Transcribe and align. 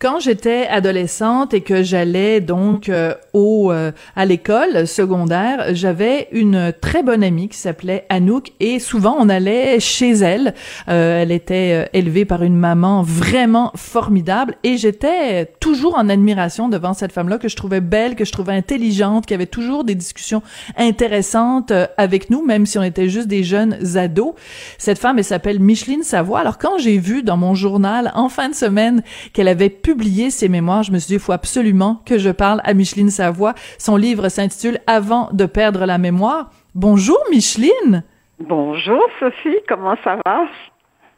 Quand 0.00 0.18
j'étais 0.18 0.66
adolescente 0.66 1.52
et 1.52 1.60
que 1.60 1.82
j'allais 1.82 2.40
donc 2.40 2.88
euh, 2.88 3.12
au 3.34 3.70
euh, 3.70 3.92
à 4.16 4.24
l'école 4.24 4.86
secondaire, 4.86 5.74
j'avais 5.74 6.28
une 6.32 6.72
très 6.80 7.02
bonne 7.02 7.22
amie 7.22 7.50
qui 7.50 7.58
s'appelait 7.58 8.06
Anouk 8.08 8.52
et 8.60 8.78
souvent 8.78 9.14
on 9.18 9.28
allait 9.28 9.78
chez 9.78 10.12
elle. 10.12 10.54
Euh, 10.88 11.20
elle 11.20 11.30
était 11.30 11.90
élevée 11.92 12.24
par 12.24 12.42
une 12.42 12.56
maman 12.56 13.02
vraiment 13.02 13.72
formidable 13.76 14.54
et 14.64 14.78
j'étais 14.78 15.52
toujours 15.60 15.98
en 15.98 16.08
admiration 16.08 16.70
devant 16.70 16.94
cette 16.94 17.12
femme-là 17.12 17.36
que 17.36 17.50
je 17.50 17.56
trouvais 17.56 17.82
belle, 17.82 18.16
que 18.16 18.24
je 18.24 18.32
trouvais 18.32 18.54
intelligente, 18.54 19.26
qui 19.26 19.34
avait 19.34 19.44
toujours 19.44 19.84
des 19.84 19.94
discussions 19.94 20.40
intéressantes 20.78 21.74
avec 21.98 22.30
nous, 22.30 22.42
même 22.42 22.64
si 22.64 22.78
on 22.78 22.82
était 22.82 23.10
juste 23.10 23.28
des 23.28 23.44
jeunes 23.44 23.76
ados. 23.98 24.32
Cette 24.78 24.98
femme, 24.98 25.18
elle 25.18 25.24
s'appelle 25.24 25.60
Micheline 25.60 26.04
Savoie. 26.04 26.40
Alors 26.40 26.56
quand 26.56 26.78
j'ai 26.78 26.96
vu 26.96 27.22
dans 27.22 27.36
mon 27.36 27.54
journal 27.54 28.12
en 28.14 28.30
fin 28.30 28.48
de 28.48 28.54
semaine 28.54 29.02
qu'elle 29.34 29.48
avait 29.48 29.68
pu 29.68 29.89
publié 29.94 30.30
ses 30.30 30.48
mémoires, 30.48 30.84
je 30.84 30.92
me 30.92 30.98
suis 31.00 31.08
dit, 31.08 31.14
il 31.14 31.20
faut 31.20 31.32
absolument 31.32 32.00
que 32.06 32.16
je 32.16 32.30
parle 32.30 32.60
à 32.62 32.74
Micheline 32.74 33.10
Savoie. 33.10 33.54
Son 33.76 33.96
livre 33.96 34.28
s'intitule 34.28 34.78
Avant 34.86 35.30
de 35.32 35.46
perdre 35.46 35.84
la 35.84 35.98
mémoire. 35.98 36.52
Bonjour, 36.76 37.18
Micheline! 37.32 38.04
Bonjour, 38.38 39.02
Sophie, 39.18 39.58
comment 39.68 39.96
ça 40.04 40.16
va? 40.24 40.44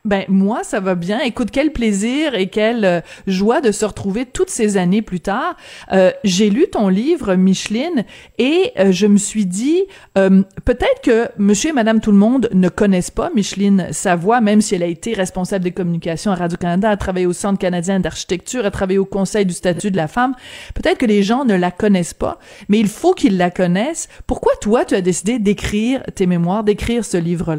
Ben 0.04 0.24
moi 0.26 0.64
ça 0.64 0.80
va 0.80 0.96
bien. 0.96 1.20
Écoute 1.20 1.50
quel 1.52 1.72
plaisir 1.72 2.34
et 2.34 2.48
quelle 2.48 2.84
euh, 2.84 3.00
joie 3.28 3.60
de 3.60 3.70
se 3.70 3.84
retrouver 3.84 4.26
toutes 4.26 4.50
ces 4.50 4.76
années 4.76 5.00
plus 5.00 5.20
tard. 5.20 5.56
Euh, 5.92 6.10
j'ai 6.24 6.50
lu 6.50 6.66
ton 6.68 6.88
livre 6.88 7.36
Micheline 7.36 8.04
et 8.36 8.72
euh, 8.80 8.90
je 8.90 9.06
me 9.06 9.16
suis 9.16 9.46
dit 9.46 9.84
peut-être 10.14 11.02
que 11.04 11.28
Monsieur 11.38 11.70
et 11.70 11.72
Madame 11.72 12.00
tout 12.00 12.10
le 12.10 12.18
monde 12.18 12.48
ne 12.52 12.68
connaissent 12.68 13.12
pas 13.12 13.30
Micheline 13.32 13.92
Savoie, 13.92 14.40
même 14.40 14.60
si 14.60 14.74
elle 14.74 14.82
a 14.82 14.86
été 14.86 15.14
responsable 15.14 15.62
des 15.62 15.70
communications 15.70 16.32
à 16.32 16.34
Radio 16.34 16.58
Canada, 16.58 16.90
a 16.90 16.96
travaillé 16.96 17.26
au 17.26 17.32
Centre 17.32 17.60
canadien 17.60 18.00
d'architecture, 18.00 18.66
a 18.66 18.72
travaillé 18.72 18.98
au 18.98 19.04
Conseil 19.04 19.46
du 19.46 19.54
statut 19.54 19.92
de 19.92 19.96
la 19.96 20.08
femme. 20.08 20.34
Peut-être 20.74 20.98
que 20.98 21.06
les 21.06 21.22
gens 21.22 21.44
ne 21.44 21.54
la 21.54 21.70
connaissent 21.70 22.14
pas, 22.14 22.40
mais 22.68 22.80
il 22.80 22.88
faut 22.88 23.14
qu'ils 23.14 23.36
la 23.36 23.50
connaissent. 23.50 24.08
Pourquoi 24.26 24.52
toi 24.60 24.84
tu 24.84 24.96
as 24.96 25.00
décidé 25.00 25.38
d'écrire 25.38 26.02
tes 26.14 26.26
mémoires, 26.26 26.64
d'écrire 26.64 27.04
ce 27.04 27.16
livre 27.16 27.54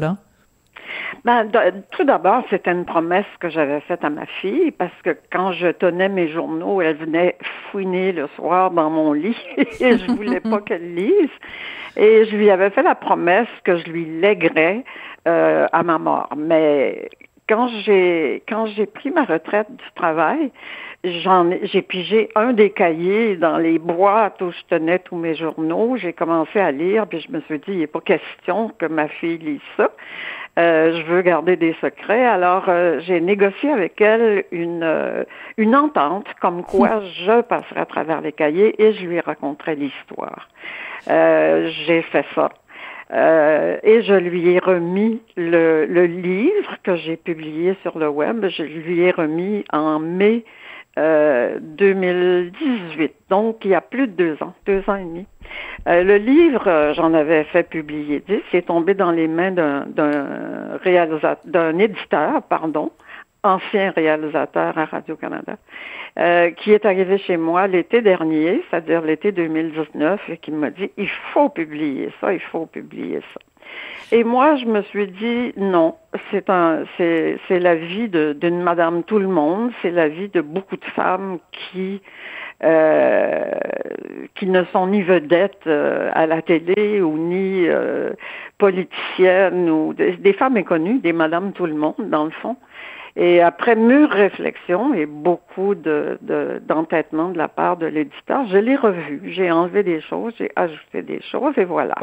Ben, 1.24 1.50
tout 1.90 2.04
d'abord, 2.04 2.42
c'était 2.50 2.72
une 2.72 2.84
promesse 2.84 3.26
que 3.40 3.48
j'avais 3.48 3.80
faite 3.80 4.04
à 4.04 4.10
ma 4.10 4.26
fille 4.26 4.70
parce 4.72 4.94
que 5.02 5.16
quand 5.32 5.52
je 5.52 5.68
tenais 5.68 6.08
mes 6.08 6.28
journaux, 6.28 6.82
elle 6.82 6.96
venait 6.96 7.36
fouiner 7.70 8.12
le 8.12 8.28
soir 8.36 8.70
dans 8.70 8.90
mon 8.90 9.12
lit 9.12 9.36
et 9.56 9.98
je 9.98 10.12
voulais 10.12 10.40
pas 10.40 10.60
qu'elle 10.66 10.94
lise. 10.94 11.30
Et 11.96 12.24
je 12.26 12.36
lui 12.36 12.50
avais 12.50 12.70
fait 12.70 12.82
la 12.82 12.94
promesse 12.94 13.48
que 13.64 13.76
je 13.78 13.84
lui 13.84 14.04
léguerais 14.04 14.84
euh, 15.28 15.66
à 15.72 15.82
ma 15.82 15.98
mort. 15.98 16.28
Mais 16.36 17.08
quand 17.48 17.68
j'ai 17.84 18.42
quand 18.48 18.66
j'ai 18.66 18.86
pris 18.86 19.10
ma 19.10 19.24
retraite 19.24 19.70
du 19.70 19.84
travail, 19.94 20.50
j'en 21.04 21.50
j'ai 21.62 21.82
pigé 21.82 22.30
un 22.34 22.52
des 22.52 22.70
cahiers 22.70 23.36
dans 23.36 23.58
les 23.58 23.78
boîtes 23.78 24.40
où 24.40 24.50
je 24.50 24.76
tenais 24.76 24.98
tous 24.98 25.16
mes 25.16 25.34
journaux. 25.34 25.96
J'ai 25.96 26.12
commencé 26.12 26.58
à 26.58 26.72
lire, 26.72 27.06
puis 27.06 27.20
je 27.20 27.30
me 27.30 27.40
suis 27.42 27.58
dit, 27.58 27.72
il 27.72 27.78
n'est 27.80 27.86
pas 27.86 28.00
question 28.00 28.70
que 28.78 28.86
ma 28.86 29.08
fille 29.08 29.38
lise 29.38 29.60
ça. 29.76 29.90
Euh, 30.58 31.00
je 31.00 31.02
veux 31.12 31.22
garder 31.22 31.56
des 31.56 31.74
secrets. 31.80 32.24
Alors, 32.24 32.66
euh, 32.68 33.00
j'ai 33.00 33.20
négocié 33.20 33.70
avec 33.70 34.00
elle 34.00 34.44
une, 34.52 34.84
euh, 34.84 35.24
une 35.56 35.74
entente 35.74 36.26
comme 36.40 36.62
quoi 36.62 37.00
je 37.26 37.40
passerai 37.42 37.80
à 37.80 37.86
travers 37.86 38.20
les 38.20 38.32
cahiers 38.32 38.80
et 38.80 38.92
je 38.92 39.04
lui 39.04 39.20
raconterai 39.20 39.74
l'histoire. 39.74 40.48
j'ai 41.06 42.02
fait 42.02 42.24
ça. 42.34 42.50
et 43.82 44.02
je 44.02 44.14
lui 44.14 44.48
ai 44.50 44.58
remis 44.60 45.20
le, 45.36 45.86
le 45.86 46.06
livre 46.06 46.76
que 46.84 46.96
j'ai 46.96 47.16
publié 47.16 47.76
sur 47.82 47.98
le 47.98 48.08
web. 48.08 48.46
Je 48.48 48.62
lui 48.62 49.00
ai 49.00 49.10
remis 49.10 49.64
en 49.72 49.98
mai 49.98 50.44
2018, 50.96 53.12
donc 53.28 53.64
il 53.64 53.72
y 53.72 53.74
a 53.74 53.80
plus 53.80 54.06
de 54.06 54.12
deux 54.12 54.42
ans, 54.42 54.54
deux 54.66 54.82
ans 54.88 54.96
et 54.96 55.04
demi. 55.04 55.26
Euh, 55.88 56.02
le 56.02 56.16
livre, 56.16 56.66
euh, 56.66 56.94
j'en 56.94 57.12
avais 57.14 57.44
fait 57.44 57.64
publier 57.64 58.22
dix, 58.26 58.40
il 58.52 58.56
est 58.56 58.62
tombé 58.62 58.94
dans 58.94 59.10
les 59.10 59.28
mains 59.28 59.50
d'un 59.50 60.78
réalisateur, 60.82 61.36
d'un 61.44 61.78
éditeur, 61.78 62.42
pardon, 62.42 62.90
ancien 63.42 63.90
réalisateur 63.90 64.76
à 64.78 64.86
Radio-Canada, 64.86 65.56
euh, 66.18 66.50
qui 66.52 66.72
est 66.72 66.86
arrivé 66.86 67.18
chez 67.18 67.36
moi 67.36 67.66
l'été 67.66 68.00
dernier, 68.00 68.62
c'est-à-dire 68.70 69.02
l'été 69.02 69.32
2019, 69.32 70.20
et 70.30 70.38
qui 70.38 70.50
m'a 70.50 70.70
dit, 70.70 70.90
il 70.96 71.10
faut 71.32 71.50
publier 71.50 72.10
ça, 72.20 72.32
il 72.32 72.40
faut 72.40 72.66
publier 72.66 73.20
ça. 73.34 73.40
Et 74.12 74.22
moi, 74.22 74.56
je 74.56 74.66
me 74.66 74.82
suis 74.82 75.08
dit 75.08 75.52
non, 75.56 75.96
c'est 76.30 76.48
un, 76.50 76.84
c'est, 76.96 77.38
la 77.50 77.74
vie 77.74 78.08
d'une 78.08 78.62
Madame 78.62 79.02
Tout 79.02 79.18
le 79.18 79.28
Monde, 79.28 79.72
c'est 79.82 79.90
la 79.90 80.08
vie 80.08 80.28
de 80.28 80.40
beaucoup 80.40 80.76
de 80.76 80.84
femmes 80.94 81.38
qui 81.50 82.00
euh, 82.62 83.50
ne 84.42 84.64
sont 84.72 84.86
ni 84.86 85.02
vedettes 85.02 85.66
euh, 85.66 86.10
à 86.14 86.26
la 86.26 86.42
télé 86.42 87.00
ou 87.00 87.16
ni 87.16 87.66
euh, 87.66 88.10
politiciennes 88.58 89.68
ou 89.70 89.94
des, 89.94 90.32
femmes 90.34 90.56
inconnues, 90.56 90.98
des 91.00 91.12
Madame 91.12 91.52
Tout 91.52 91.66
le 91.66 91.74
Monde 91.74 91.96
dans 91.98 92.24
le 92.24 92.30
fond. 92.30 92.56
Et 93.16 93.40
après 93.40 93.76
mûre 93.76 94.10
réflexion 94.10 94.92
et 94.92 95.06
beaucoup 95.06 95.74
de, 95.74 96.18
d'entêtement 96.66 97.28
de 97.28 97.38
la 97.38 97.48
part 97.48 97.76
de 97.76 97.86
l'éditeur, 97.86 98.44
je 98.46 98.58
l'ai 98.58 98.76
revu. 98.76 99.22
J'ai 99.26 99.50
enlevé 99.50 99.82
des 99.82 100.00
choses, 100.00 100.34
j'ai 100.36 100.50
ajouté 100.56 101.02
des 101.02 101.20
choses 101.20 101.54
et 101.56 101.64
voilà. 101.64 101.94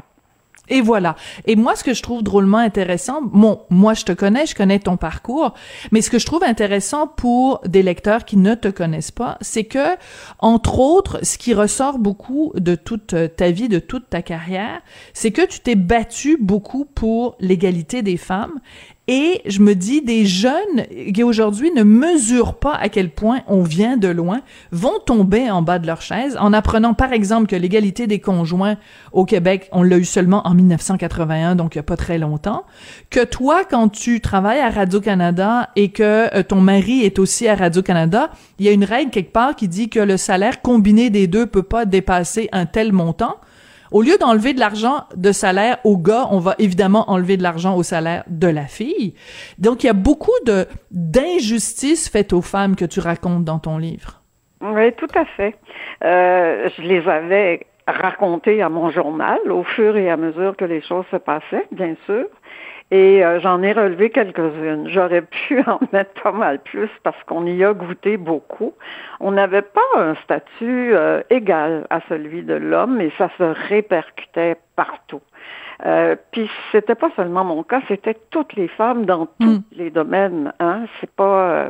Et 0.72 0.80
voilà. 0.80 1.18
Et 1.46 1.58
moi, 1.58 1.76
ce 1.76 1.84
que 1.84 1.94
je 1.94 2.02
trouve 2.02 2.24
drôlement 2.24 2.58
intéressant, 2.58 3.22
bon, 3.22 3.60
moi, 3.70 3.94
je 3.94 4.06
te 4.06 4.14
connais, 4.14 4.46
je 4.46 4.56
connais 4.56 4.80
ton 4.80 4.96
parcours, 4.96 5.54
mais 5.92 6.02
ce 6.02 6.10
que 6.10 6.18
je 6.18 6.26
trouve 6.26 6.44
intéressant 6.44 7.08
pour 7.08 7.60
des 7.68 7.84
lecteurs 7.84 8.24
qui 8.24 8.38
ne 8.38 8.56
te 8.56 8.70
connaissent 8.70 9.12
pas, 9.12 9.38
c'est 9.42 9.66
que, 9.66 9.98
entre 10.40 10.80
autres, 10.80 11.20
ce 11.24 11.38
qui 11.38 11.54
ressort 11.54 12.00
beaucoup 12.00 12.54
de 12.56 12.76
toute 12.76 13.14
ta 13.36 13.52
vie, 13.52 13.68
de 13.68 13.80
toute 13.80 14.10
ta 14.10 14.22
carrière, 14.22 14.82
c'est 15.14 15.32
que 15.32 15.46
tu 15.46 15.60
t'es 15.60 15.76
battu 15.76 16.38
beaucoup 16.40 16.86
pour 16.86 17.36
l'égalité 17.42 18.02
des 18.02 18.18
femmes 18.18 18.54
et 19.14 19.42
je 19.46 19.60
me 19.60 19.76
dis, 19.76 20.02
des 20.02 20.26
jeunes 20.26 20.86
qui 21.14 21.22
aujourd'hui 21.22 21.70
ne 21.72 21.84
mesurent 21.84 22.54
pas 22.54 22.76
à 22.76 22.88
quel 22.88 23.10
point 23.10 23.42
on 23.46 23.62
vient 23.62 23.98
de 23.98 24.08
loin 24.08 24.40
vont 24.72 25.00
tomber 25.06 25.52
en 25.52 25.62
bas 25.62 25.80
de 25.80 25.86
leur 25.86 26.02
chaise 26.02 26.38
en 26.40 26.54
apprenant, 26.54 26.94
par 26.94 27.12
exemple, 27.12 27.48
que 27.48 27.58
l'égalité 27.58 28.08
des 28.08 28.20
conjoints 28.20 28.78
au 29.12 29.26
Québec, 29.26 29.68
on 29.74 29.84
l'a 29.84 29.98
eu 29.98 30.06
seulement 30.06 30.48
en 30.48 30.54
1981, 30.54 31.56
donc 31.56 31.76
il 31.76 31.80
n'y 31.80 31.82
a 31.82 31.84
pas 31.84 31.98
très 31.98 32.20
longtemps. 32.20 32.64
Que 33.10 33.26
toi, 33.26 33.66
quand 33.70 33.90
tu 33.90 34.22
travailles 34.22 34.62
à 34.62 34.70
Radio-Canada 34.70 35.72
et 35.76 35.90
que 35.90 36.34
euh, 36.34 36.42
ton 36.44 36.62
mari 36.62 37.02
est 37.02 37.20
aussi 37.20 37.50
à 37.50 37.56
Radio-Canada, 37.56 38.30
il 38.60 38.66
y 38.66 38.70
a 38.70 38.72
une 38.72 38.86
règle 38.86 39.12
quelque 39.12 39.34
part 39.34 39.58
qui 39.58 39.68
dit 39.68 39.90
que 39.90 40.00
le 40.00 40.16
salaire 40.16 40.62
combiné 40.62 41.10
des 41.10 41.28
deux 41.28 41.48
peut 41.48 41.64
pas 41.64 41.84
dépasser 41.84 42.48
un 42.54 42.66
tel 42.66 42.94
montant. 42.94 43.36
Au 43.92 44.02
lieu 44.02 44.18
d'enlever 44.18 44.54
de 44.54 44.60
l'argent 44.60 45.04
de 45.16 45.32
salaire 45.32 45.78
au 45.84 45.98
gars, 45.98 46.28
on 46.32 46.40
va 46.40 46.56
évidemment 46.60 47.10
enlever 47.10 47.36
de 47.36 47.44
l'argent 47.44 47.76
au 47.76 47.84
salaire 47.84 48.24
de 48.28 48.48
la 48.48 48.64
fille. 48.64 49.16
Donc, 49.58 49.84
il 49.84 49.88
y 49.88 49.90
a 49.90 49.94
beaucoup 49.94 50.32
de 50.46 50.66
d'injustices 50.92 52.10
faites 52.10 52.32
aux 52.32 52.42
femmes 52.42 52.76
que 52.76 52.86
tu 52.86 53.02
racontes 53.02 53.44
dans 53.44 53.60
ton 53.60 53.78
livre. 53.78 54.22
Oui, 54.62 54.94
tout 54.94 55.08
à 55.16 55.26
fait. 55.26 55.56
Euh, 56.04 56.70
je 56.78 56.82
les 56.84 57.08
avais 57.08 57.68
racontées 57.88 58.62
à 58.62 58.70
mon 58.70 58.92
journal 58.92 59.40
au 59.50 59.64
fur 59.64 59.98
et 59.98 60.10
à 60.10 60.18
mesure 60.18 60.56
que 60.56 60.66
les 60.66 60.82
choses 60.82 61.06
se 61.12 61.18
passaient, 61.18 61.68
bien 61.72 61.96
sûr. 62.06 62.26
Et 62.92 63.24
euh, 63.24 63.40
j'en 63.40 63.64
ai 63.64 63.72
relevé 63.72 64.10
quelques-unes. 64.10 64.90
J'aurais 64.90 65.22
pu 65.22 65.62
en 65.68 65.80
mettre 65.94 66.22
pas 66.22 66.34
mal 66.34 66.60
plus 66.60 66.90
parce 67.04 67.22
qu'on 67.24 67.46
y 67.46 67.64
a 67.64 67.74
goûté 67.74 68.18
beaucoup. 68.18 68.74
On 69.22 69.32
n'avait 69.32 69.62
pas 69.62 69.82
un 69.98 70.16
statut 70.16 70.94
euh, 70.94 71.22
égal 71.30 71.88
à 71.90 72.02
celui 72.10 72.44
de 72.44 72.54
l'homme 72.54 73.00
et 73.00 73.12
ça 73.18 73.30
se 73.38 73.44
répercutait 73.70 74.58
partout. 74.76 75.22
Euh, 75.86 76.16
puis 76.32 76.50
c'était 76.72 76.96
pas 76.96 77.10
seulement 77.16 77.44
mon 77.44 77.64
cas, 77.64 77.82
c'était 77.88 78.18
toutes 78.30 78.54
les 78.54 78.68
femmes 78.68 79.06
dans 79.06 79.26
tous 79.40 79.50
mm. 79.50 79.64
les 79.72 79.90
domaines. 79.90 80.54
Hein, 80.60 80.82
c'est 81.00 81.10
pas 81.10 81.66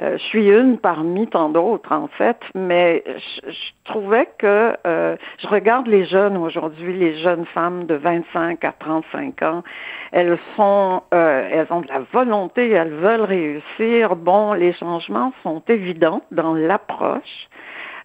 euh, 0.00 0.16
je 0.16 0.22
suis 0.22 0.48
une 0.48 0.78
parmi 0.78 1.26
tant 1.26 1.48
d'autres, 1.48 1.92
en 1.92 2.06
fait, 2.06 2.38
mais 2.54 3.02
je, 3.06 3.52
trouvais 3.84 4.28
que 4.38 4.76
euh, 4.86 5.16
je 5.38 5.48
regarde 5.48 5.88
les 5.88 6.04
jeunes 6.04 6.36
aujourd'hui, 6.36 6.96
les 6.96 7.18
jeunes 7.18 7.46
femmes 7.46 7.86
de 7.86 7.94
25 7.94 8.64
à 8.64 8.72
35 8.78 9.42
ans, 9.42 9.64
elles 10.12 10.38
sont, 10.56 11.02
euh, 11.12 11.48
elles 11.50 11.66
ont 11.70 11.80
de 11.80 11.88
la 11.88 12.00
volonté, 12.12 12.70
elles 12.70 12.94
veulent 12.94 13.22
réussir. 13.22 14.14
Bon, 14.14 14.52
les 14.52 14.72
changements 14.74 15.32
sont 15.42 15.62
évidents 15.68 16.22
dans 16.30 16.54
l'approche. 16.54 17.48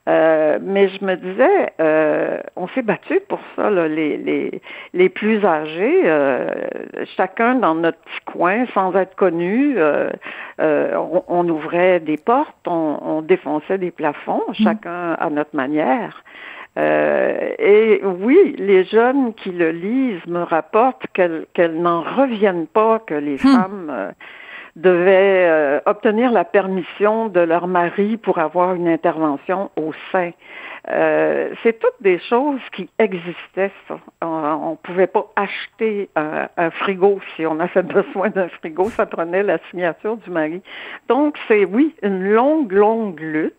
Euh, 0.10 0.60
mais 0.62 0.90
je 0.90 1.06
me 1.06 1.16
disais, 1.16 1.74
euh, 1.80 2.40
on 2.58 2.68
s'est 2.70 2.82
battu 2.82 3.22
pour 3.30 3.40
ça, 3.56 3.70
là, 3.70 3.88
les, 3.88 4.18
les, 4.18 4.62
les 4.94 5.08
plus 5.08 5.46
âgés, 5.46 6.02
euh, 6.04 6.50
chacun 7.16 7.56
dans 7.56 7.76
notre 7.76 8.00
petit 8.00 8.26
coin, 8.26 8.66
sans 8.74 8.94
être 8.96 9.16
connu, 9.16 9.78
on, 10.60 11.24
on, 11.30 11.48
ouvrait 11.48 12.02
des 12.02 12.18
portes, 12.18 12.68
on, 12.68 12.98
on 13.02 13.22
défonçait 13.22 13.78
des 13.78 13.92
plafonds, 13.92 14.44
mmh. 14.50 14.54
chacun 14.56 15.14
à 15.14 15.30
notre 15.30 15.56
manière. 15.56 16.24
et 16.76 18.02
oui, 18.04 18.56
les 18.58 18.84
jeunes 18.84 19.34
qui 19.36 19.52
le 19.52 19.72
lisent 19.72 20.28
me 20.28 20.44
rapportent 20.44 21.06
qu'elles 21.14 21.46
qu'elles 21.54 21.82
n'en 21.82 22.02
reviennent 22.02 22.68
pas 22.68 23.00
que 23.00 23.14
les 23.14 23.36
mmh. 23.36 23.38
femmes 23.38 24.14
devaient 24.76 25.48
euh, 25.48 25.80
obtenir 25.86 26.32
la 26.32 26.44
permission 26.44 27.28
de 27.28 27.40
leur 27.40 27.68
mari 27.68 28.18
pour 28.18 28.40
avoir 28.40 28.74
une 28.74 28.88
intervention 28.88 29.70
au 29.76 29.92
sein. 30.12 30.32
Euh, 30.90 31.54
c'est 31.64 31.80
toutes 31.80 32.02
des 32.02 32.20
choses 32.20 32.60
qui 32.74 32.90
existaient. 33.00 33.72
Ça. 33.88 33.98
On 34.22 34.72
ne 34.72 34.76
pouvait 34.76 35.08
pas 35.08 35.32
acheter 35.36 36.10
un, 36.16 36.70
frigo 36.72 37.20
si 37.36 37.46
on 37.46 37.60
avait 37.60 37.84
besoin 37.84 38.30
d'un 38.30 38.50
frigo. 38.50 38.90
Ça 38.90 39.06
prenait 39.06 39.44
la 39.44 39.60
signature 39.70 40.18
du 40.18 40.30
mari. 40.30 40.62
Donc, 41.08 41.38
c'est, 41.48 41.66
oui, 41.66 41.96
une 42.02 42.24
longue, 42.32 42.72
longue 42.72 43.20
lutte 43.20 43.54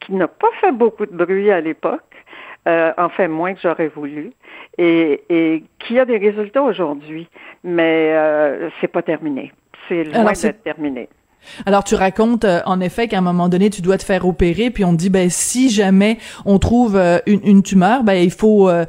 qui 0.00 0.14
n'a 0.14 0.28
pas 0.28 0.50
fait 0.60 0.72
beaucoup 0.72 1.06
de 1.06 1.16
bruit 1.16 1.50
à 1.50 1.60
l'époque. 1.60 2.02
Euh, 2.68 2.92
enfin 2.96 3.28
moins 3.28 3.54
que 3.54 3.60
j'aurais 3.60 3.86
voulu, 3.86 4.32
et, 4.76 5.22
et, 5.28 5.62
qui 5.78 6.00
a 6.00 6.04
des 6.04 6.18
résultats 6.18 6.64
aujourd'hui, 6.64 7.28
mais 7.62 8.10
euh, 8.10 8.70
c'est 8.80 8.88
pas 8.88 9.02
terminé. 9.02 9.52
C'est 9.88 10.04
loin 10.04 10.32
d'être 10.32 10.62
terminé. 10.62 11.08
Alors 11.64 11.84
tu 11.84 11.94
racontes 11.94 12.44
euh, 12.44 12.60
en 12.66 12.80
effet 12.80 13.08
qu'à 13.08 13.18
un 13.18 13.22
moment 13.22 13.48
donné 13.48 13.70
tu 13.70 13.82
dois 13.82 13.98
te 13.98 14.04
faire 14.04 14.26
opérer 14.26 14.70
puis 14.70 14.84
on 14.84 14.92
te 14.92 14.96
dit 14.96 15.10
ben 15.10 15.30
si 15.30 15.70
jamais 15.70 16.18
on 16.44 16.58
trouve 16.58 16.96
euh, 16.96 17.18
une, 17.26 17.40
une, 17.44 17.62
tumeur 17.62 18.02
ben 18.02 18.14
il 18.14 18.30
faut 18.30 18.68
euh, 18.68 18.84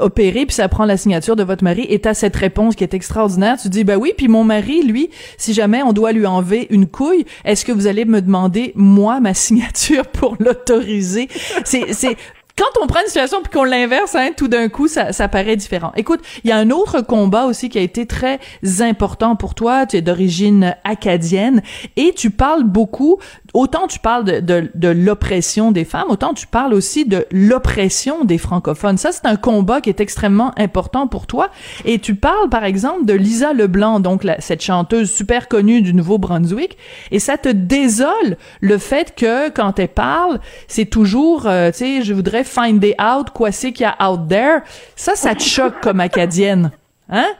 opérer 0.00 0.46
puis 0.46 0.54
ça 0.54 0.68
prend 0.68 0.84
la 0.84 0.96
signature 0.96 1.36
de 1.36 1.42
votre 1.42 1.64
mari. 1.64 1.86
Et 1.88 1.98
t'as 2.00 2.14
cette 2.14 2.36
réponse 2.36 2.76
qui 2.76 2.84
est 2.84 2.94
extraordinaire. 2.94 3.56
Tu 3.60 3.68
dis 3.68 3.84
ben 3.84 3.96
oui 3.96 4.12
puis 4.16 4.28
mon 4.28 4.44
mari 4.44 4.82
lui 4.82 5.10
si 5.36 5.52
jamais 5.54 5.82
on 5.82 5.92
doit 5.92 6.12
lui 6.12 6.26
enlever 6.26 6.66
une 6.70 6.86
couille 6.86 7.24
est-ce 7.44 7.64
que 7.64 7.72
vous 7.72 7.86
allez 7.86 8.04
me 8.04 8.20
demander 8.20 8.72
moi 8.74 9.20
ma 9.20 9.34
signature 9.44 10.06
pour 10.06 10.36
l'autoriser? 10.38 11.28
C'est 11.64 11.92
c'est 11.92 12.16
quand 12.56 12.80
on 12.82 12.86
prend 12.86 13.00
une 13.00 13.06
situation 13.06 13.42
puis 13.42 13.52
qu'on 13.52 13.64
l'inverse, 13.64 14.14
hein, 14.14 14.30
tout 14.36 14.48
d'un 14.48 14.68
coup, 14.68 14.86
ça, 14.86 15.12
ça 15.12 15.28
paraît 15.28 15.56
différent. 15.56 15.92
Écoute, 15.96 16.20
il 16.44 16.50
y 16.50 16.52
a 16.52 16.56
un 16.56 16.70
autre 16.70 17.00
combat 17.00 17.46
aussi 17.46 17.68
qui 17.68 17.78
a 17.78 17.80
été 17.80 18.06
très 18.06 18.38
important 18.80 19.34
pour 19.34 19.54
toi. 19.54 19.86
Tu 19.86 19.96
es 19.96 20.02
d'origine 20.02 20.76
acadienne 20.84 21.62
et 21.96 22.12
tu 22.14 22.30
parles 22.30 22.64
beaucoup 22.64 23.18
autant 23.54 23.86
tu 23.86 23.98
parles 23.98 24.24
de, 24.24 24.40
de, 24.40 24.70
de 24.74 24.88
l'oppression 24.88 25.72
des 25.72 25.84
femmes, 25.84 26.08
autant 26.08 26.34
tu 26.34 26.46
parles 26.46 26.74
aussi 26.74 27.04
de 27.06 27.24
l'oppression 27.30 28.24
des 28.24 28.38
francophones. 28.38 28.98
Ça, 28.98 29.12
c'est 29.12 29.26
un 29.26 29.36
combat 29.36 29.80
qui 29.80 29.88
est 29.88 30.00
extrêmement 30.00 30.52
important 30.58 31.06
pour 31.06 31.26
toi. 31.26 31.48
Et 31.84 31.98
tu 31.98 32.14
parles, 32.14 32.50
par 32.50 32.64
exemple, 32.64 33.06
de 33.06 33.14
Lisa 33.14 33.52
Leblanc, 33.52 34.00
donc 34.00 34.24
la, 34.24 34.40
cette 34.40 34.62
chanteuse 34.62 35.10
super 35.10 35.48
connue 35.48 35.80
du 35.82 35.94
Nouveau-Brunswick, 35.94 36.76
et 37.10 37.18
ça 37.18 37.38
te 37.38 37.48
désole 37.48 38.36
le 38.60 38.78
fait 38.78 39.14
que 39.14 39.48
quand 39.50 39.78
elle 39.78 39.88
parle, 39.88 40.40
c'est 40.66 40.86
toujours, 40.86 41.46
euh, 41.46 41.70
tu 41.70 41.78
sais, 41.78 42.02
je 42.02 42.12
voudrais 42.12 42.44
find 42.44 42.82
it 42.82 42.96
out, 43.00 43.30
quoi 43.30 43.52
c'est 43.52 43.72
qu'il 43.72 43.86
y 43.86 43.88
a 43.88 44.10
out 44.10 44.28
there. 44.28 44.60
Ça, 44.96 45.14
ça 45.14 45.34
te 45.34 45.42
choque 45.42 45.80
comme 45.80 46.00
acadienne, 46.00 46.72
hein? 47.10 47.32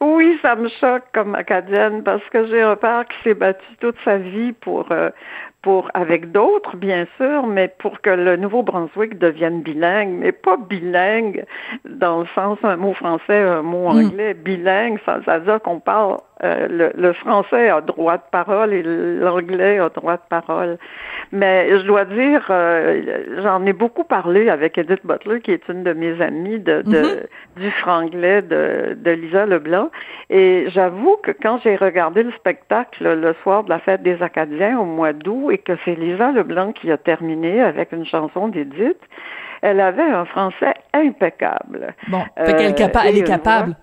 Oui, 0.00 0.38
ça 0.42 0.56
me 0.56 0.68
choque 0.68 1.04
comme 1.14 1.34
acadienne 1.34 2.02
parce 2.02 2.24
que 2.30 2.46
j'ai 2.46 2.60
un 2.60 2.76
père 2.76 3.06
qui 3.06 3.16
s'est 3.22 3.34
battu 3.34 3.64
toute 3.80 3.96
sa 4.04 4.18
vie 4.18 4.52
pour 4.52 4.90
euh, 4.90 5.10
pour 5.62 5.90
avec 5.94 6.30
d'autres, 6.30 6.76
bien 6.76 7.06
sûr, 7.16 7.44
mais 7.44 7.66
pour 7.66 8.00
que 8.00 8.10
le 8.10 8.36
Nouveau-Brunswick 8.36 9.18
devienne 9.18 9.62
bilingue, 9.62 10.10
mais 10.10 10.30
pas 10.30 10.56
bilingue 10.56 11.44
dans 11.84 12.20
le 12.20 12.26
sens 12.36 12.58
un 12.62 12.76
mot 12.76 12.92
français, 12.94 13.38
un 13.38 13.62
mot 13.62 13.92
hmm. 13.92 14.06
anglais. 14.06 14.34
Bilingue, 14.34 15.00
ça, 15.04 15.18
ça 15.24 15.38
veut 15.38 15.46
dire 15.46 15.60
qu'on 15.60 15.80
parle 15.80 16.18
euh, 16.44 16.90
le, 16.94 17.12
français 17.14 17.70
a 17.70 17.80
droit 17.80 18.18
de 18.18 18.22
parole 18.30 18.74
et 18.74 18.82
l'anglais 18.82 19.78
a 19.78 19.88
droit 19.88 20.16
de 20.16 20.22
parole. 20.28 20.76
Mais 21.32 21.78
je 21.78 21.86
dois 21.86 22.04
dire, 22.04 22.46
euh, 22.50 23.40
j'en 23.42 23.64
ai 23.64 23.72
beaucoup 23.72 24.04
parlé 24.04 24.50
avec 24.50 24.76
Edith 24.76 25.00
Butler, 25.04 25.40
qui 25.40 25.52
est 25.52 25.66
une 25.68 25.82
de 25.82 25.94
mes 25.94 26.20
amies 26.20 26.58
de, 26.58 26.82
mm-hmm. 26.82 27.60
du 27.60 27.70
franglais 27.70 28.42
de, 28.42 28.96
de 28.96 29.10
Lisa 29.12 29.46
Leblanc. 29.46 29.90
Et 30.28 30.66
j'avoue 30.68 31.16
que 31.22 31.30
quand 31.30 31.58
j'ai 31.64 31.76
regardé 31.76 32.22
le 32.22 32.32
spectacle 32.32 33.14
le 33.14 33.34
soir 33.42 33.64
de 33.64 33.70
la 33.70 33.78
fête 33.78 34.02
des 34.02 34.22
Acadiens 34.22 34.78
au 34.78 34.84
mois 34.84 35.14
d'août 35.14 35.50
et 35.52 35.58
que 35.58 35.72
c'est 35.86 35.94
Lisa 35.94 36.32
Leblanc 36.32 36.72
qui 36.72 36.92
a 36.92 36.98
terminé 36.98 37.62
avec 37.62 37.92
une 37.92 38.04
chanson 38.04 38.48
d'Edith, 38.48 39.00
elle 39.62 39.80
avait 39.80 40.02
un 40.02 40.26
français 40.26 40.74
impeccable. 40.92 41.94
Bon, 42.08 42.22
qu'elle 42.36 42.92
elle 43.06 43.18
est 43.18 43.24
capable 43.24 43.74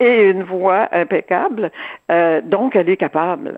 et 0.00 0.30
une 0.30 0.42
voix 0.42 0.88
impeccable, 0.92 1.70
euh, 2.10 2.40
donc 2.42 2.76
elle 2.76 2.88
est 2.88 2.96
capable. 2.96 3.56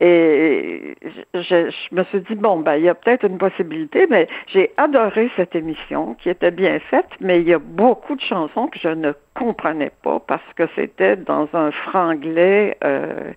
Et 0.00 0.94
je, 1.34 1.72
me 1.90 2.04
suis 2.04 2.20
dit, 2.20 2.36
bon, 2.36 2.60
ben, 2.60 2.76
il 2.76 2.84
y 2.84 2.88
a 2.88 2.94
peut-être 2.94 3.24
une 3.24 3.38
possibilité, 3.38 4.06
mais 4.08 4.28
j'ai 4.46 4.70
adoré 4.76 5.28
cette 5.34 5.56
émission 5.56 6.14
qui 6.14 6.30
était 6.30 6.52
bien 6.52 6.78
faite, 6.78 7.08
mais 7.20 7.40
il 7.40 7.48
y 7.48 7.52
a 7.52 7.58
beaucoup 7.58 8.14
de 8.14 8.20
chansons 8.20 8.68
que 8.68 8.78
je 8.78 8.88
ne 8.88 9.12
comprenais 9.34 9.90
pas 10.02 10.20
parce 10.20 10.52
que 10.54 10.68
c'était 10.76 11.16
dans 11.16 11.48
un 11.52 11.72
franglais 11.72 12.76
euh, 12.84 13.32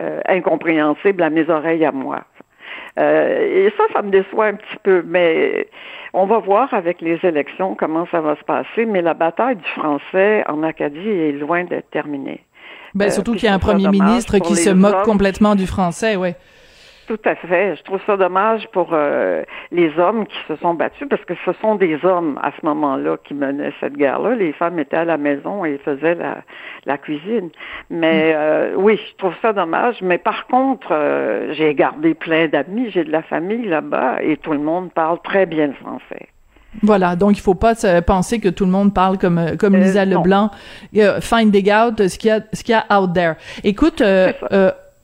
euh, 0.00 0.20
incompréhensible 0.26 1.22
à 1.22 1.30
mes 1.30 1.48
oreilles 1.48 1.84
à 1.84 1.92
moi. 1.92 2.24
Euh, 2.98 3.66
et 3.66 3.72
ça, 3.76 3.84
ça 3.92 4.02
me 4.02 4.10
déçoit 4.10 4.46
un 4.46 4.54
petit 4.54 4.76
peu, 4.82 5.02
mais 5.06 5.68
on 6.12 6.26
va 6.26 6.38
voir 6.38 6.72
avec 6.74 7.00
les 7.00 7.18
élections 7.22 7.74
comment 7.74 8.06
ça 8.10 8.20
va 8.20 8.36
se 8.36 8.44
passer, 8.44 8.84
mais 8.86 9.02
la 9.02 9.14
bataille 9.14 9.56
du 9.56 9.68
français 9.76 10.44
en 10.48 10.62
Acadie 10.62 11.08
est 11.08 11.32
loin 11.32 11.64
d'être 11.64 11.90
terminée. 11.90 12.44
Ben, 12.94 13.06
euh, 13.06 13.10
surtout 13.10 13.34
qu'il 13.34 13.44
y 13.44 13.48
a 13.48 13.54
un 13.54 13.58
premier 13.58 13.88
ministre 13.88 14.38
qui 14.38 14.56
se 14.56 14.70
moque 14.70 15.02
complètement 15.02 15.54
du 15.54 15.66
français, 15.66 16.16
oui. 16.16 16.30
Tout 17.10 17.18
à 17.24 17.34
fait. 17.34 17.74
Je 17.74 17.82
trouve 17.82 17.98
ça 18.06 18.16
dommage 18.16 18.68
pour 18.68 18.90
euh, 18.92 19.42
les 19.72 19.90
hommes 19.98 20.28
qui 20.28 20.36
se 20.46 20.54
sont 20.54 20.74
battus 20.74 21.08
parce 21.10 21.24
que 21.24 21.34
ce 21.44 21.50
sont 21.60 21.74
des 21.74 21.98
hommes 22.04 22.38
à 22.40 22.52
ce 22.52 22.64
moment-là 22.64 23.16
qui 23.24 23.34
menaient 23.34 23.72
cette 23.80 23.94
guerre-là. 23.94 24.36
Les 24.36 24.52
femmes 24.52 24.78
étaient 24.78 24.98
à 24.98 25.04
la 25.04 25.16
maison 25.16 25.64
et 25.64 25.78
faisaient 25.78 26.14
la, 26.14 26.42
la 26.86 26.98
cuisine. 26.98 27.50
Mais 27.90 28.30
mm. 28.30 28.36
euh, 28.36 28.74
oui, 28.76 28.96
je 29.10 29.16
trouve 29.16 29.32
ça 29.42 29.52
dommage. 29.52 29.96
Mais 30.02 30.18
par 30.18 30.46
contre, 30.46 30.92
euh, 30.92 31.52
j'ai 31.54 31.74
gardé 31.74 32.14
plein 32.14 32.46
d'amis, 32.46 32.90
j'ai 32.92 33.02
de 33.02 33.10
la 33.10 33.22
famille 33.22 33.66
là-bas 33.66 34.22
et 34.22 34.36
tout 34.36 34.52
le 34.52 34.60
monde 34.60 34.92
parle 34.92 35.18
très 35.24 35.46
bien 35.46 35.66
le 35.66 35.72
français. 35.72 36.28
Voilà, 36.80 37.16
donc 37.16 37.36
il 37.36 37.40
faut 37.40 37.56
pas 37.56 37.74
penser 38.06 38.38
que 38.38 38.48
tout 38.48 38.66
le 38.66 38.70
monde 38.70 38.94
parle 38.94 39.18
comme 39.18 39.56
comme 39.58 39.74
Lisa 39.74 40.04
Leblanc. 40.04 40.50
finding 41.20 41.72
out 41.72 42.06
ce 42.06 42.16
qu'il 42.16 42.28
y 42.28 42.32
a 42.32 42.38
ce 42.52 42.62
qu'il 42.62 42.76
y 42.76 42.78
a 42.78 43.00
out 43.00 43.12
there. 43.12 43.34
Écoute, 43.64 44.00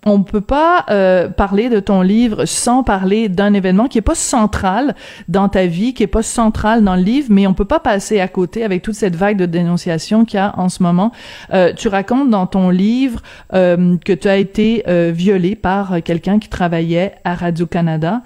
on 0.06 0.22
peut 0.22 0.40
pas 0.40 0.84
euh, 0.88 1.28
parler 1.28 1.68
de 1.68 1.80
ton 1.80 2.00
livre 2.00 2.44
sans 2.44 2.84
parler 2.84 3.28
d'un 3.28 3.52
événement 3.52 3.88
qui 3.88 3.98
est 3.98 4.02
pas 4.02 4.14
central 4.14 4.94
dans 5.28 5.48
ta 5.48 5.66
vie, 5.66 5.94
qui 5.94 6.04
est 6.04 6.06
pas 6.06 6.22
central 6.22 6.84
dans 6.84 6.94
le 6.94 7.02
livre, 7.02 7.26
mais 7.30 7.48
on 7.48 7.54
peut 7.54 7.64
pas 7.64 7.80
passer 7.80 8.20
à 8.20 8.28
côté 8.28 8.62
avec 8.62 8.82
toute 8.82 8.94
cette 8.94 9.16
vague 9.16 9.36
de 9.36 9.46
dénonciation 9.46 10.24
qu'il 10.24 10.36
y 10.36 10.40
a 10.40 10.54
en 10.58 10.68
ce 10.68 10.82
moment. 10.84 11.10
Euh, 11.52 11.72
tu 11.74 11.88
racontes 11.88 12.30
dans 12.30 12.46
ton 12.46 12.70
livre 12.70 13.20
euh, 13.52 13.96
que 14.04 14.12
tu 14.12 14.28
as 14.28 14.36
été 14.36 14.84
violé 15.12 15.56
par 15.56 16.02
quelqu'un 16.04 16.38
qui 16.38 16.48
travaillait 16.48 17.16
à 17.24 17.34
Radio 17.34 17.66
Canada 17.66 18.22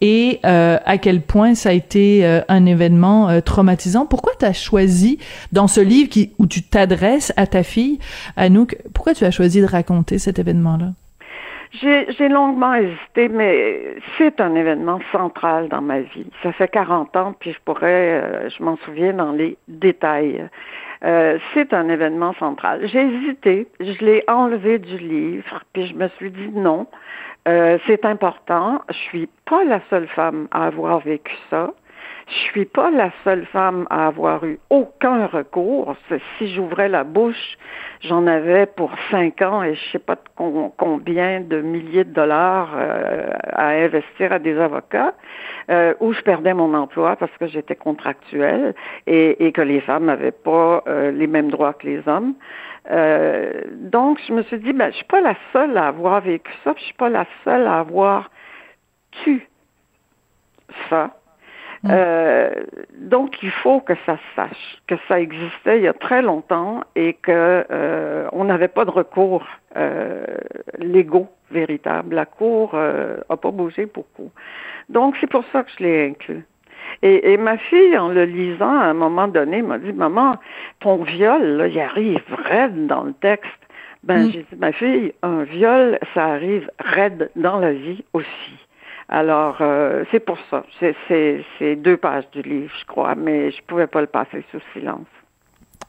et 0.00 0.38
à 0.44 0.98
quel 0.98 1.22
point 1.22 1.54
ça 1.54 1.70
a 1.70 1.72
été 1.72 2.24
un 2.48 2.66
événement 2.66 3.40
traumatisant. 3.40 4.06
Pourquoi 4.06 4.32
tu 4.38 4.44
as 4.44 4.52
choisi 4.52 5.18
dans 5.52 5.66
ce 5.66 5.80
livre 5.80 6.08
qui 6.08 6.32
où 6.38 6.46
tu 6.46 6.62
t'adresses 6.62 7.32
à 7.36 7.46
ta 7.46 7.62
fille 7.62 7.98
Anouk, 8.36 8.76
pourquoi 8.92 9.14
tu 9.14 9.24
as 9.24 9.30
choisi 9.30 9.60
de 9.60 9.66
raconter 9.66 10.18
cet 10.18 10.38
événement-là? 10.38 10.92
J'ai 11.80 12.28
longuement 12.28 12.74
hésité, 12.74 13.28
mais 13.28 13.96
c'est 14.16 14.40
un 14.40 14.54
événement 14.54 15.00
central 15.10 15.68
dans 15.68 15.80
ma 15.80 16.00
vie. 16.00 16.26
Ça 16.42 16.52
fait 16.52 16.68
40 16.68 17.16
ans, 17.16 17.34
puis 17.38 17.52
je 17.52 17.58
pourrais, 17.64 18.22
euh, 18.22 18.48
je 18.48 18.62
m'en 18.62 18.76
souviens 18.78 19.12
dans 19.12 19.32
les 19.32 19.56
détails. 19.66 20.48
Euh, 21.04 21.38
c'est 21.52 21.74
un 21.74 21.88
événement 21.88 22.32
central. 22.34 22.86
J'ai 22.86 23.00
hésité, 23.00 23.66
je 23.80 24.04
l'ai 24.04 24.24
enlevé 24.28 24.78
du 24.78 24.96
livre, 24.98 25.62
puis 25.72 25.86
je 25.86 25.94
me 25.94 26.08
suis 26.16 26.30
dit 26.30 26.48
non, 26.54 26.86
euh, 27.48 27.78
c'est 27.86 28.04
important. 28.04 28.80
Je 28.88 28.94
suis 29.08 29.28
pas 29.44 29.64
la 29.64 29.80
seule 29.90 30.08
femme 30.08 30.48
à 30.50 30.66
avoir 30.66 31.00
vécu 31.00 31.34
ça. 31.50 31.72
Je 32.26 32.34
suis 32.50 32.64
pas 32.64 32.90
la 32.90 33.10
seule 33.22 33.44
femme 33.46 33.86
à 33.90 34.06
avoir 34.06 34.44
eu 34.44 34.58
aucun 34.70 35.26
recours. 35.26 35.94
Si 36.38 36.54
j'ouvrais 36.54 36.88
la 36.88 37.04
bouche, 37.04 37.58
j'en 38.00 38.26
avais 38.26 38.64
pour 38.64 38.90
cinq 39.10 39.42
ans 39.42 39.62
et 39.62 39.74
je 39.74 39.92
sais 39.92 39.98
pas 39.98 40.16
combien 40.78 41.40
de 41.42 41.60
milliers 41.60 42.04
de 42.04 42.14
dollars 42.14 42.70
euh, 42.76 43.28
à 43.52 43.68
investir 43.68 44.32
à 44.32 44.38
des 44.38 44.58
avocats, 44.58 45.12
euh, 45.70 45.92
où 46.00 46.14
je 46.14 46.22
perdais 46.22 46.54
mon 46.54 46.72
emploi 46.72 47.16
parce 47.16 47.32
que 47.36 47.46
j'étais 47.46 47.76
contractuelle 47.76 48.74
et, 49.06 49.52
que 49.52 49.62
les 49.62 49.80
femmes 49.80 50.06
n'avaient 50.06 50.32
pas 50.32 50.82
euh, 50.86 51.10
les 51.10 51.26
mêmes 51.26 51.50
droits 51.50 51.74
que 51.74 51.86
les 51.86 52.08
hommes. 52.08 52.34
donc, 53.70 54.18
je 54.26 54.32
me 54.32 54.42
suis 54.44 54.58
dit, 54.58 54.72
ben, 54.72 54.90
je 54.90 54.96
suis 54.96 55.04
pas 55.04 55.20
la 55.20 55.34
seule 55.52 55.76
à 55.76 55.88
avoir 55.88 56.22
vécu 56.22 56.52
ça, 56.64 56.74
je 56.76 56.84
suis 56.84 56.94
pas 56.94 57.10
la 57.10 57.26
seule 57.44 57.66
à 57.66 57.80
avoir 57.80 58.30
tu 59.22 59.46
ça. 60.88 61.10
Mm. 61.84 61.88
Euh, 61.90 62.50
donc, 62.98 63.42
il 63.42 63.50
faut 63.50 63.80
que 63.80 63.92
ça 64.06 64.16
se 64.16 64.34
sache, 64.34 64.78
que 64.86 64.94
ça 65.06 65.20
existait 65.20 65.76
il 65.78 65.82
y 65.82 65.88
a 65.88 65.92
très 65.92 66.22
longtemps 66.22 66.82
et 66.96 67.12
que 67.12 67.64
euh, 67.70 68.26
on 68.32 68.44
n'avait 68.44 68.68
pas 68.68 68.86
de 68.86 68.90
recours 68.90 69.46
euh, 69.76 70.24
légaux 70.78 71.28
véritables. 71.50 72.14
La 72.14 72.24
Cour 72.24 72.70
euh, 72.74 73.18
a 73.28 73.36
pas 73.36 73.50
bougé 73.50 73.86
beaucoup. 73.86 74.30
Donc, 74.88 75.16
c'est 75.20 75.26
pour 75.26 75.44
ça 75.52 75.62
que 75.62 75.70
je 75.78 75.84
l'ai 75.84 76.08
inclus. 76.08 76.44
Et, 77.02 77.32
et, 77.32 77.36
ma 77.36 77.58
fille, 77.58 77.96
en 77.98 78.08
le 78.08 78.24
lisant, 78.24 78.78
à 78.80 78.86
un 78.86 78.94
moment 78.94 79.28
donné, 79.28 79.60
m'a 79.60 79.78
dit, 79.78 79.92
maman, 79.92 80.36
ton 80.80 81.02
viol, 81.02 81.42
là, 81.42 81.66
il 81.66 81.78
arrive 81.78 82.22
vrai 82.28 82.70
dans 82.70 83.02
le 83.02 83.12
texte. 83.12 83.50
Ben, 84.04 84.26
mm. 84.26 84.30
j'ai 84.32 84.38
dit, 84.38 84.56
ma 84.58 84.72
fille, 84.72 85.12
un 85.22 85.42
viol, 85.42 85.98
ça 86.14 86.24
arrive 86.24 86.70
raide 86.78 87.30
dans 87.36 87.58
la 87.58 87.72
vie 87.72 88.04
aussi. 88.14 88.56
Alors, 89.08 89.56
euh, 89.60 90.04
c'est 90.10 90.20
pour 90.20 90.38
ça. 90.50 90.64
C'est 90.80 91.76
deux 91.76 91.96
pages 91.96 92.24
du 92.32 92.42
livre, 92.42 92.72
je 92.80 92.86
crois, 92.86 93.14
mais 93.14 93.50
je 93.50 93.62
pouvais 93.66 93.86
pas 93.86 94.00
le 94.00 94.06
passer 94.06 94.44
sous 94.50 94.60
silence. 94.72 95.06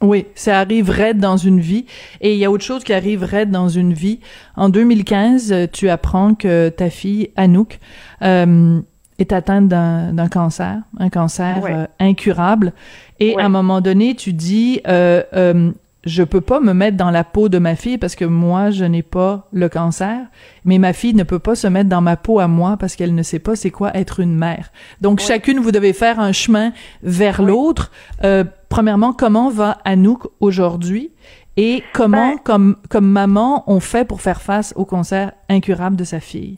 Oui, 0.01 0.25
ça 0.35 0.59
arrive 0.59 0.89
raide 0.89 1.19
dans 1.19 1.37
une 1.37 1.59
vie. 1.59 1.85
Et 2.19 2.33
il 2.33 2.39
y 2.39 2.45
a 2.45 2.51
autre 2.51 2.63
chose 2.63 2.83
qui 2.83 2.93
arrive 2.93 3.23
raide 3.23 3.49
dans 3.49 3.69
une 3.69 3.93
vie. 3.93 4.19
En 4.57 4.69
2015, 4.69 5.69
tu 5.71 5.89
apprends 5.89 6.35
que 6.35 6.69
ta 6.69 6.89
fille, 6.89 7.31
Anouk, 7.37 7.79
euh, 8.21 8.81
est 9.17 9.31
atteinte 9.31 9.67
d'un 9.67 10.27
cancer, 10.29 10.77
un 10.99 11.09
cancer 11.09 11.61
euh, 11.65 11.85
incurable. 11.99 12.73
Et 13.19 13.37
à 13.37 13.45
un 13.45 13.49
moment 13.49 13.81
donné, 13.81 14.15
tu 14.15 14.33
dis, 14.33 14.81
euh, 14.87 15.23
euh, 15.33 15.71
je 16.05 16.23
peux 16.23 16.41
pas 16.41 16.59
me 16.59 16.73
mettre 16.73 16.97
dans 16.97 17.11
la 17.11 17.23
peau 17.23 17.49
de 17.49 17.57
ma 17.57 17.75
fille 17.75 17.97
parce 17.97 18.15
que 18.15 18.25
moi, 18.25 18.69
je 18.69 18.85
n'ai 18.85 19.01
pas 19.01 19.47
le 19.51 19.69
cancer, 19.69 20.19
mais 20.63 20.77
ma 20.77 20.93
fille 20.93 21.15
ne 21.15 21.23
peut 21.23 21.39
pas 21.39 21.55
se 21.55 21.67
mettre 21.67 21.89
dans 21.89 22.01
ma 22.01 22.15
peau 22.15 22.39
à 22.39 22.47
moi 22.47 22.77
parce 22.79 22.95
qu'elle 22.95 23.15
ne 23.15 23.23
sait 23.23 23.39
pas 23.39 23.55
c'est 23.55 23.71
quoi 23.71 23.95
être 23.95 24.19
une 24.19 24.35
mère. 24.35 24.71
Donc, 25.01 25.19
chacune, 25.19 25.59
vous 25.59 25.71
devez 25.71 25.93
faire 25.93 26.19
un 26.19 26.31
chemin 26.31 26.71
vers 27.01 27.41
l'autre. 27.41 27.91
Euh, 28.23 28.43
premièrement, 28.69 29.13
comment 29.13 29.49
va 29.49 29.79
Anouk 29.83 30.27
aujourd'hui? 30.39 31.11
Et 31.57 31.83
comment, 31.93 32.33
ben 32.33 32.39
comme, 32.43 32.75
comme 32.89 33.07
maman, 33.07 33.63
on 33.67 33.79
fait 33.79 34.05
pour 34.05 34.21
faire 34.21 34.41
face 34.41 34.73
au 34.75 34.85
cancer 34.85 35.31
incurable 35.49 35.95
de 35.95 36.03
sa 36.03 36.19
fille? 36.19 36.57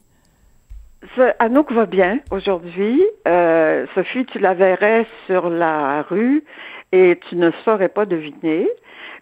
Anouk 1.39 1.71
va 1.71 1.85
bien 1.85 2.19
aujourd'hui. 2.31 3.01
Euh, 3.27 3.85
Sophie, 3.95 4.25
tu 4.25 4.39
la 4.39 4.53
verrais 4.53 5.05
sur 5.25 5.49
la 5.49 6.03
rue 6.03 6.43
et 6.91 7.19
tu 7.29 7.35
ne 7.35 7.51
saurais 7.65 7.89
pas 7.89 8.05
deviner. 8.05 8.67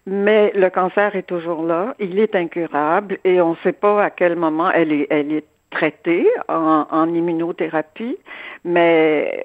Mais 0.06 0.52
le 0.54 0.70
cancer 0.70 1.16
est 1.16 1.24
toujours 1.26 1.64
là, 1.64 1.94
il 1.98 2.18
est 2.20 2.36
incurable 2.36 3.18
et 3.24 3.40
on 3.40 3.50
ne 3.50 3.56
sait 3.64 3.72
pas 3.72 4.04
à 4.04 4.10
quel 4.10 4.36
moment 4.36 4.70
elle 4.70 4.92
est, 4.92 5.06
elle 5.10 5.32
est 5.32 5.44
traitée 5.70 6.28
en, 6.48 6.86
en 6.90 7.12
immunothérapie, 7.12 8.16
mais 8.64 9.42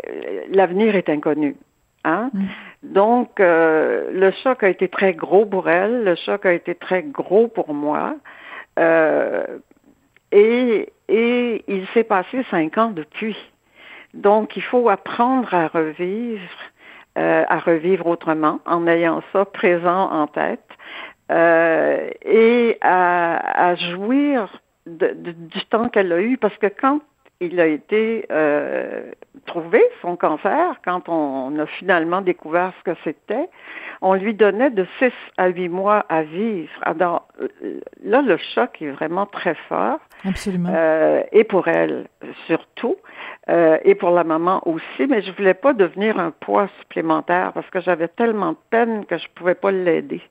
l'avenir 0.50 0.96
est 0.96 1.10
inconnu. 1.10 1.56
Hein? 2.04 2.30
Mm. 2.34 2.46
Donc, 2.84 3.40
euh, 3.40 4.12
le 4.12 4.32
choc 4.44 4.63
a 4.63 4.70
été 4.70 4.88
très 4.88 5.13
gros 5.13 5.46
pour 5.46 5.70
elle, 5.70 6.04
le 6.04 6.16
choc 6.16 6.46
a 6.46 6.54
été 6.54 6.75
très 6.75 7.04
gros 7.04 7.48
pour 7.48 7.74
moi. 7.74 8.16
Euh, 8.80 9.46
et, 10.32 10.94
et 11.10 11.63
il 11.68 11.88
s'est 11.94 12.04
passé 12.04 12.44
cinq 12.50 12.78
ans 12.78 12.92
depuis. 12.92 13.38
Donc, 14.13 14.56
il 14.56 14.63
faut 14.63 14.90
apprendre 14.90 15.54
à 15.54 15.68
revivre, 15.68 16.42
euh, 17.18 17.44
à 17.48 17.60
revivre 17.60 18.08
autrement, 18.08 18.60
en 18.65 18.88
ayant 18.88 19.22
ça 19.34 19.46
présent 19.46 20.12
en 20.12 20.27
tête, 20.27 20.63
euh, 21.32 22.10
et 22.24 22.77
à, 22.82 23.70
à 23.70 23.75
jouir 23.75 24.50
du 24.86 25.65
temps 25.70 25.89
qu'elle 25.89 26.12
a 26.12 26.22
eu, 26.22 26.38
parce 26.38 26.58
que 26.58 26.68
quand 26.68 27.01
il 27.41 27.60
a 27.60 27.65
été 27.65 28.25
euh, 28.32 29.12
trouvé, 29.46 29.84
son 30.01 30.15
cancer, 30.15 30.80
quand 30.86 31.10
on, 31.10 31.58
a 31.60 31.65
finalement 31.65 32.22
découvert 32.22 32.72
ce 32.80 32.91
que 32.91 32.98
c'était, 33.03 33.50
on 34.01 34.15
lui 34.15 34.34
donnait 34.34 34.72
de 34.72 34.86
6 34.98 35.12
à 35.38 35.48
8 35.48 35.70
mois 35.70 36.05
à 36.10 36.24
vivre. 36.24 36.70
Alors 36.81 37.27
là, 38.03 38.22
le 38.22 38.38
choc 38.53 38.81
est 38.81 38.89
vraiment 38.89 39.27
très 39.27 39.55
fort. 39.70 40.00
Absolument. 40.25 40.70
Euh, 40.74 41.24
et 41.31 41.43
pour 41.43 41.67
elle, 41.67 42.08
surtout. 42.48 42.96
Euh, 43.50 43.77
et 43.84 43.96
pour 43.96 44.10
la 44.12 44.24
maman 44.24 44.62
aussi, 44.67 45.08
mais 45.08 45.22
je 45.22 45.31
voulais 45.31 45.53
pas 45.53 45.74
devenir 45.74 46.20
un 46.20 46.31
poids 46.31 46.67
supplémentaire 46.79 47.53
parce 47.53 47.70
que 47.70 47.79
j'avais 47.79 48.08
tellement 48.08 48.53
de 48.53 48.58
peine 48.72 49.05
que 49.05 49.17
je 49.17 49.27
pouvais 49.36 49.55
pas 49.55 49.72
l'aider. 49.72 50.22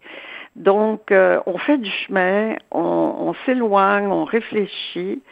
Donc, 0.56 1.12
euh, 1.12 1.40
on 1.46 1.58
fait 1.58 1.78
du 1.78 1.90
chemin, 1.90 2.56
on, 2.72 2.80
on 2.80 3.34
s'éloigne, 3.46 4.08
on 4.08 4.24
réfléchit, 4.24 5.22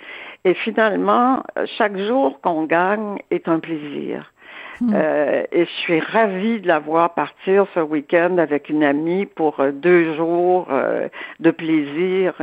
et 0.44 0.54
finalement, 0.54 1.42
chaque 1.76 1.96
jour 1.98 2.40
qu'on 2.40 2.64
gagne 2.64 3.18
est 3.32 3.48
un 3.48 3.58
plaisir. 3.58 4.32
Hmm. 4.80 4.92
Euh, 4.94 5.42
et 5.50 5.64
je 5.64 5.70
suis 5.70 5.98
ravie 5.98 6.60
de 6.60 6.68
la 6.68 6.78
voir 6.78 7.14
partir 7.14 7.66
ce 7.74 7.80
week-end 7.80 8.38
avec 8.38 8.68
une 8.68 8.84
amie 8.84 9.26
pour 9.26 9.58
euh, 9.58 9.72
deux 9.72 10.14
jours 10.14 10.68
euh, 10.70 11.08
de 11.40 11.50
plaisir 11.50 12.34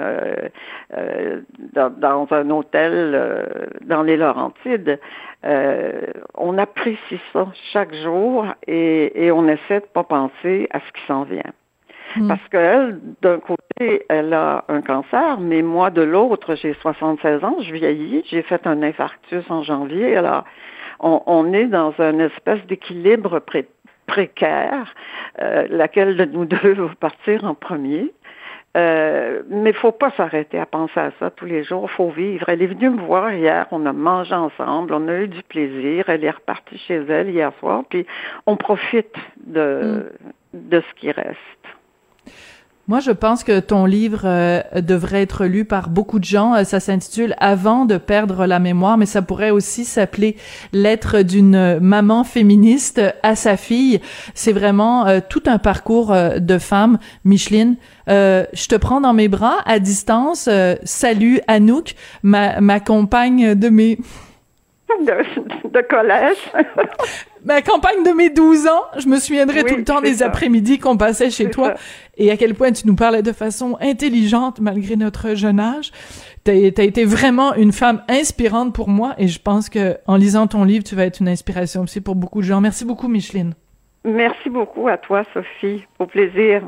dans, 1.73 1.89
dans, 1.89 2.27
un 2.31 2.49
hôtel 2.49 3.47
dans 3.85 4.03
les 4.03 4.17
Laurentides. 4.17 4.99
on 5.43 6.57
apprécie 6.57 7.19
ça 7.31 7.47
chaque 7.71 7.93
jour 7.93 8.45
et, 8.67 9.25
et 9.25 9.31
on 9.31 9.47
essaie 9.47 9.79
de 9.79 9.85
pas 9.93 10.03
penser 10.03 10.67
à 10.71 10.79
ce 10.79 10.91
qui 10.91 11.05
s'en 11.07 11.23
vient. 11.23 11.53
Hmm. 12.15 12.27
Parce 12.27 12.47
qu'elle, 12.49 12.99
d'un 13.21 13.39
côté, 13.39 14.05
elle 14.09 14.33
a 14.33 14.63
un 14.69 14.81
cancer, 14.81 15.39
mais 15.39 15.61
moi, 15.61 15.89
de 15.89 16.01
l'autre, 16.01 16.55
j'ai 16.55 16.73
76 16.73 17.43
ans, 17.43 17.57
je 17.61 17.73
vieillis, 17.73 18.23
j'ai 18.29 18.41
fait 18.41 18.65
un 18.67 18.81
infarctus 18.83 19.43
en 19.49 19.63
janvier, 19.63 20.15
alors 20.15 20.45
on, 20.99 21.21
on 21.25 21.53
est 21.53 21.67
dans 21.67 21.93
une 21.99 22.21
espèce 22.21 22.65
d'équilibre 22.67 23.41
précaire, 24.07 24.93
euh, 25.41 25.67
laquelle 25.69 26.17
de 26.17 26.25
nous 26.25 26.45
deux 26.45 26.73
va 26.73 26.89
partir 26.99 27.43
en 27.43 27.55
premier. 27.55 28.13
Euh, 28.75 29.41
mais 29.47 29.69
il 29.69 29.75
faut 29.75 29.93
pas 29.93 30.11
s'arrêter 30.11 30.59
à 30.59 30.65
penser 30.65 30.99
à 30.99 31.11
ça 31.17 31.29
tous 31.29 31.45
les 31.45 31.63
jours. 31.63 31.89
faut 31.91 32.09
vivre. 32.09 32.49
Elle 32.49 32.61
est 32.61 32.67
venue 32.67 32.89
me 32.89 33.01
voir 33.01 33.31
hier. 33.31 33.67
On 33.71 33.85
a 33.85 33.93
mangé 33.93 34.35
ensemble. 34.35 34.93
On 34.93 35.07
a 35.07 35.15
eu 35.21 35.27
du 35.29 35.41
plaisir. 35.43 36.03
Elle 36.09 36.25
est 36.25 36.31
repartie 36.31 36.77
chez 36.79 37.01
elle 37.07 37.29
hier 37.29 37.53
soir. 37.61 37.83
Puis 37.89 38.05
on 38.45 38.57
profite 38.57 39.15
de, 39.45 40.11
hmm. 40.53 40.69
de 40.69 40.81
ce 40.81 40.99
qui 40.99 41.09
reste. 41.09 41.37
Moi, 42.87 42.99
je 42.99 43.09
pense 43.09 43.43
que 43.43 43.59
ton 43.59 43.85
livre 43.85 44.21
euh, 44.25 44.61
devrait 44.79 45.23
être 45.23 45.45
lu 45.45 45.65
par 45.65 45.89
beaucoup 45.89 46.19
de 46.19 46.23
gens. 46.23 46.53
Euh, 46.53 46.63
ça 46.63 46.79
s'intitule 46.79 47.33
Avant 47.39 47.85
de 47.85 47.97
perdre 47.97 48.45
la 48.45 48.59
mémoire, 48.59 48.95
mais 48.99 49.07
ça 49.07 49.23
pourrait 49.23 49.49
aussi 49.49 49.85
s'appeler 49.85 50.37
Lettre 50.71 51.23
d'une 51.23 51.79
maman 51.79 52.23
féministe 52.23 53.01
à 53.23 53.35
sa 53.35 53.57
fille. 53.57 54.01
C'est 54.35 54.51
vraiment 54.51 55.07
euh, 55.07 55.19
tout 55.27 55.41
un 55.47 55.57
parcours 55.57 56.15
de 56.37 56.57
femme. 56.59 56.99
Micheline, 57.23 57.75
je 58.07 58.67
te 58.67 58.75
prends 58.75 59.01
dans 59.01 59.13
mes 59.13 59.29
bras 59.29 59.57
à 59.65 59.79
distance. 59.79 60.47
salut 60.83 61.39
Anouk, 61.47 61.95
ma, 62.21 62.61
ma 62.61 62.79
compagne 62.79 63.55
de 63.55 63.69
mes 63.69 63.97
de, 64.89 65.81
collège. 65.81 66.37
Ma 67.45 67.61
campagne 67.61 68.03
de 68.03 68.11
mes 68.11 68.29
12 68.29 68.67
ans, 68.67 68.81
je 68.97 69.07
me 69.07 69.17
souviendrai 69.17 69.63
tout 69.63 69.75
le 69.75 69.83
temps 69.83 70.01
des 70.01 70.23
après-midi 70.23 70.79
qu'on 70.79 70.97
passait 70.97 71.29
chez 71.29 71.49
toi 71.49 71.73
et 72.17 72.31
à 72.31 72.37
quel 72.37 72.55
point 72.55 72.71
tu 72.71 72.87
nous 72.87 72.95
parlais 72.95 73.21
de 73.21 73.31
façon 73.31 73.77
intelligente 73.81 74.59
malgré 74.59 74.95
notre 74.95 75.35
jeune 75.35 75.59
âge. 75.59 75.91
T'as 76.43 76.53
as 76.53 76.83
été 76.83 77.05
vraiment 77.05 77.53
une 77.55 77.71
femme 77.71 78.03
inspirante 78.07 78.73
pour 78.73 78.89
moi 78.89 79.13
et 79.17 79.27
je 79.27 79.39
pense 79.39 79.69
que 79.69 79.97
en 80.07 80.15
lisant 80.15 80.47
ton 80.47 80.63
livre, 80.63 80.83
tu 80.83 80.95
vas 80.95 81.05
être 81.05 81.19
une 81.19 81.29
inspiration 81.29 81.81
aussi 81.81 82.01
pour 82.01 82.15
beaucoup 82.15 82.41
de 82.41 82.45
gens. 82.45 82.61
Merci 82.61 82.85
beaucoup, 82.85 83.07
Micheline. 83.07 83.53
Merci 84.03 84.49
beaucoup 84.49 84.87
à 84.87 84.97
toi, 84.97 85.23
Sophie. 85.33 85.83
Au 85.99 86.05
plaisir. 86.05 86.61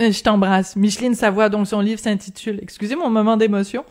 Euh, 0.00 0.12
je 0.12 0.22
t'embrasse. 0.22 0.76
Micheline 0.76 1.14
Savoie, 1.14 1.48
dont 1.48 1.64
son 1.64 1.80
livre 1.80 2.00
s'intitule, 2.00 2.58
excusez 2.62 2.96
mon 2.96 3.10
moment 3.10 3.36
d'émotion, 3.36 3.84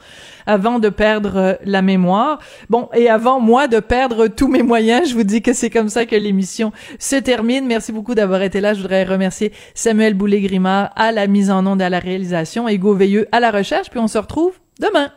avant 0.45 0.79
de 0.79 0.89
perdre 0.89 1.37
euh, 1.37 1.53
la 1.63 1.81
mémoire. 1.81 2.39
Bon, 2.69 2.89
et 2.93 3.09
avant 3.09 3.39
moi 3.39 3.67
de 3.67 3.79
perdre 3.79 4.27
tous 4.27 4.47
mes 4.47 4.63
moyens, 4.63 5.09
je 5.09 5.13
vous 5.13 5.23
dis 5.23 5.41
que 5.41 5.53
c'est 5.53 5.69
comme 5.69 5.89
ça 5.89 6.05
que 6.05 6.15
l'émission 6.15 6.71
se 6.97 7.15
termine. 7.15 7.65
Merci 7.67 7.91
beaucoup 7.91 8.15
d'avoir 8.15 8.41
été 8.41 8.61
là. 8.61 8.73
Je 8.73 8.81
voudrais 8.81 9.03
remercier 9.03 9.51
Samuel 9.73 10.15
Boulay-Grimard 10.15 10.91
à 10.95 11.11
la 11.11 11.27
mise 11.27 11.51
en 11.51 11.65
onde 11.65 11.81
à 11.81 11.89
la 11.89 11.99
réalisation 11.99 12.67
et 12.67 12.79
Veilleux 12.79 13.27
à 13.31 13.39
la 13.39 13.51
recherche. 13.51 13.91
Puis 13.91 13.99
on 13.99 14.07
se 14.07 14.17
retrouve 14.17 14.53
demain. 14.79 15.11